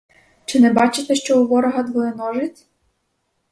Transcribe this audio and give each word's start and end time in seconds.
Чи 0.45 0.59
не 0.59 0.73
бачите, 0.73 1.15
що 1.15 1.43
у 1.43 1.47
ворога 1.47 1.83
двоє 1.83 2.11
ножиць. 2.15 2.67